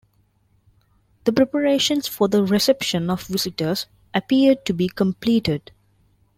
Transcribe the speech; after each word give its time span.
The 1.25 1.31
preparations 1.31 2.07
for 2.07 2.27
the 2.27 2.43
reception 2.43 3.07
of 3.11 3.21
visitors 3.27 3.85
appeared 4.15 4.65
to 4.65 4.73
be 4.73 4.87
completed. 4.89 5.71